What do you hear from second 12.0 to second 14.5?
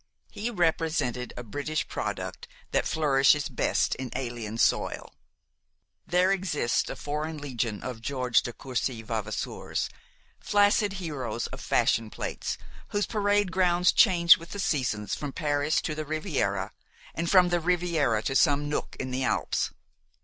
plates, whose parade grounds change with